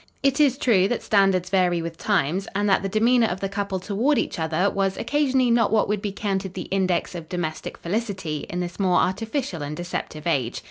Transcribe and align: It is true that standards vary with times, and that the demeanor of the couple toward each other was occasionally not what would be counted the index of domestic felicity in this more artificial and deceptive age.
It 0.23 0.39
is 0.39 0.57
true 0.57 0.87
that 0.87 1.03
standards 1.03 1.51
vary 1.51 1.79
with 1.79 1.95
times, 1.95 2.47
and 2.55 2.67
that 2.67 2.81
the 2.81 2.89
demeanor 2.89 3.27
of 3.27 3.39
the 3.39 3.47
couple 3.47 3.77
toward 3.79 4.17
each 4.17 4.39
other 4.39 4.67
was 4.67 4.97
occasionally 4.97 5.51
not 5.51 5.71
what 5.71 5.87
would 5.87 6.01
be 6.01 6.11
counted 6.11 6.55
the 6.55 6.63
index 6.73 7.13
of 7.13 7.29
domestic 7.29 7.77
felicity 7.77 8.47
in 8.49 8.61
this 8.61 8.79
more 8.79 8.97
artificial 8.97 9.61
and 9.61 9.77
deceptive 9.77 10.25
age. 10.25 10.59